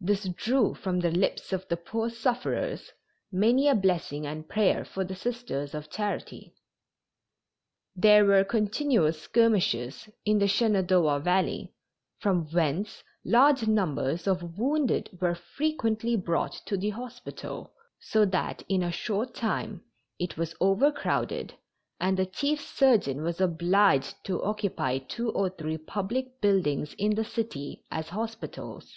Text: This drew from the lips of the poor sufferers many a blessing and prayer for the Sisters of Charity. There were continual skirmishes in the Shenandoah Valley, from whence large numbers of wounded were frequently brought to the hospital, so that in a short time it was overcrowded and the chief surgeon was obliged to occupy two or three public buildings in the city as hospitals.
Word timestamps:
This 0.00 0.24
drew 0.30 0.74
from 0.74 0.98
the 0.98 1.12
lips 1.12 1.52
of 1.52 1.68
the 1.68 1.76
poor 1.76 2.10
sufferers 2.10 2.90
many 3.30 3.68
a 3.68 3.74
blessing 3.76 4.26
and 4.26 4.48
prayer 4.48 4.84
for 4.84 5.04
the 5.04 5.14
Sisters 5.14 5.74
of 5.74 5.88
Charity. 5.88 6.56
There 7.94 8.24
were 8.24 8.42
continual 8.42 9.12
skirmishes 9.12 10.08
in 10.24 10.40
the 10.40 10.48
Shenandoah 10.48 11.20
Valley, 11.20 11.72
from 12.18 12.46
whence 12.50 13.04
large 13.24 13.68
numbers 13.68 14.26
of 14.26 14.58
wounded 14.58 15.08
were 15.20 15.36
frequently 15.36 16.16
brought 16.16 16.60
to 16.66 16.76
the 16.76 16.90
hospital, 16.90 17.72
so 18.00 18.24
that 18.24 18.64
in 18.68 18.82
a 18.82 18.90
short 18.90 19.36
time 19.36 19.84
it 20.18 20.36
was 20.36 20.56
overcrowded 20.60 21.54
and 22.00 22.16
the 22.16 22.26
chief 22.26 22.60
surgeon 22.60 23.22
was 23.22 23.40
obliged 23.40 24.16
to 24.24 24.42
occupy 24.42 24.98
two 24.98 25.30
or 25.30 25.48
three 25.48 25.78
public 25.78 26.40
buildings 26.40 26.92
in 26.94 27.14
the 27.14 27.24
city 27.24 27.84
as 27.92 28.08
hospitals. 28.08 28.92